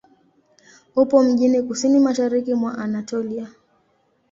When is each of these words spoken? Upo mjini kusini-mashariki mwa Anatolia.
Upo 0.95 1.23
mjini 1.23 1.61
kusini-mashariki 1.63 2.53
mwa 2.53 2.77
Anatolia. 2.77 3.47